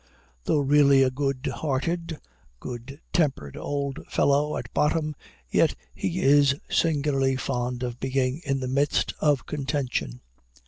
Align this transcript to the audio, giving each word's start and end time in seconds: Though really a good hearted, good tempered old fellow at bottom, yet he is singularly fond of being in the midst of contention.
Though 0.45 0.61
really 0.61 1.03
a 1.03 1.11
good 1.11 1.45
hearted, 1.57 2.17
good 2.59 2.99
tempered 3.13 3.55
old 3.55 3.99
fellow 4.09 4.57
at 4.57 4.73
bottom, 4.73 5.15
yet 5.47 5.75
he 5.93 6.23
is 6.23 6.55
singularly 6.67 7.35
fond 7.35 7.83
of 7.83 7.99
being 7.99 8.39
in 8.43 8.61
the 8.61 8.67
midst 8.67 9.13
of 9.19 9.45
contention. 9.45 10.21